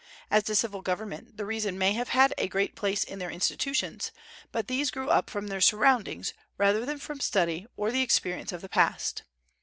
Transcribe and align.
As 0.31 0.41
to 0.45 0.55
civil 0.55 0.81
government, 0.81 1.37
the 1.37 1.45
reason 1.45 1.77
may 1.77 1.93
have 1.93 2.09
had 2.09 2.33
a 2.39 2.47
great 2.47 2.73
place 2.75 3.03
in 3.03 3.19
their 3.19 3.29
institutions; 3.29 4.11
but 4.51 4.67
these 4.67 4.89
grew 4.89 5.09
up 5.11 5.29
from 5.29 5.45
their 5.45 5.61
surroundings 5.61 6.33
rather 6.57 6.87
than 6.87 6.97
from 6.97 7.19
study 7.19 7.67
or 7.77 7.91
the 7.91 8.01
experience 8.01 8.51
of 8.51 8.61
the 8.61 8.67
past. 8.69 9.21